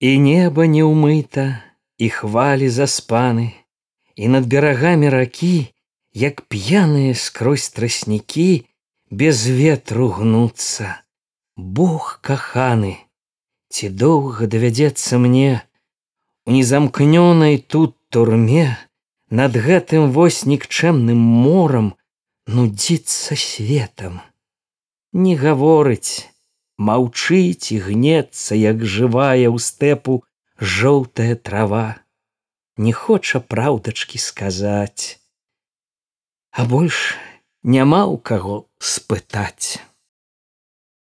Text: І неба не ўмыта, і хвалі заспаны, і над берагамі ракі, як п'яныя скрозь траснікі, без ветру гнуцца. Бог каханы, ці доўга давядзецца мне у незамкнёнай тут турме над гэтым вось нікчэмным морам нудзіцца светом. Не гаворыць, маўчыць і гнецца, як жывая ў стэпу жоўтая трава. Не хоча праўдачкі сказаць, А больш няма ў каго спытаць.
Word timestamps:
І 0.00 0.18
неба 0.20 0.66
не 0.68 0.84
ўмыта, 0.84 1.64
і 1.96 2.08
хвалі 2.12 2.68
заспаны, 2.68 3.56
і 4.16 4.28
над 4.28 4.44
берагамі 4.44 5.08
ракі, 5.08 5.72
як 6.12 6.44
п'яныя 6.52 7.16
скрозь 7.16 7.68
траснікі, 7.72 8.68
без 9.08 9.46
ветру 9.48 10.12
гнуцца. 10.12 11.00
Бог 11.56 12.20
каханы, 12.20 13.00
ці 13.72 13.88
доўга 13.88 14.44
давядзецца 14.44 15.16
мне 15.16 15.64
у 16.44 16.52
незамкнёнай 16.52 17.56
тут 17.58 17.96
турме 18.12 18.76
над 19.30 19.56
гэтым 19.56 20.12
вось 20.12 20.44
нікчэмным 20.44 21.18
морам 21.18 21.94
нудзіцца 22.46 23.34
светом. 23.34 24.20
Не 25.12 25.34
гаворыць, 25.40 26.28
маўчыць 26.78 27.72
і 27.72 27.78
гнецца, 27.90 28.54
як 28.54 28.84
жывая 28.84 29.48
ў 29.50 29.58
стэпу 29.58 30.22
жоўтая 30.60 31.36
трава. 31.36 32.00
Не 32.76 32.92
хоча 32.92 33.40
праўдачкі 33.40 34.18
сказаць, 34.20 35.20
А 36.56 36.64
больш 36.64 36.98
няма 37.62 38.08
ў 38.08 38.16
каго 38.16 38.54
спытаць. 38.80 39.76